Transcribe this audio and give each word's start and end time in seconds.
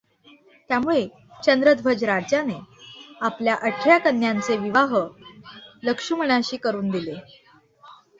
त्यामुळे 0.69 1.05
चंद्रध्वज 1.43 2.03
राजाने 2.03 2.57
आपल्या 3.21 3.55
अठरा 3.61 3.97
कन्यांचे 3.97 4.57
विवाह 4.57 4.95
लक्ष्मणाशी 5.83 6.57
करून 6.57 6.89
दिले. 6.89 7.15